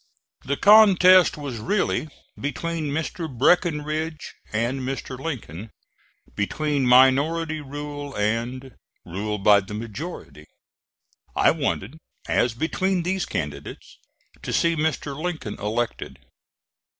The 0.45 0.57
contest 0.57 1.37
was 1.37 1.57
really 1.59 2.09
between 2.35 2.85
Mr. 2.85 3.31
Breckinridge 3.31 4.33
and 4.51 4.79
Mr. 4.81 5.15
Lincoln; 5.19 5.69
between 6.35 6.87
minority 6.87 7.61
rule 7.61 8.15
and 8.17 8.73
rule 9.05 9.37
by 9.37 9.59
the 9.59 9.75
majority. 9.75 10.45
I 11.35 11.51
wanted, 11.51 11.99
as 12.27 12.55
between 12.55 13.03
these 13.03 13.27
candidates, 13.27 13.99
to 14.41 14.51
see 14.51 14.75
Mr. 14.75 15.15
Lincoln 15.15 15.53
elected. 15.59 16.17